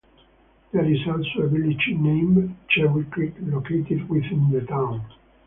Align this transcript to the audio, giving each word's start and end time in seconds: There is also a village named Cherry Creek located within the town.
There 0.71 0.83
is 0.91 0.97
also 1.07 1.43
a 1.43 1.47
village 1.47 1.89
named 1.89 2.57
Cherry 2.69 3.03
Creek 3.11 3.35
located 3.39 4.09
within 4.09 4.49
the 4.49 4.61
town. 4.61 5.05